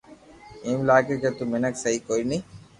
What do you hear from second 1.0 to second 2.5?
ڪي تو مينک سھي ڪوئي ني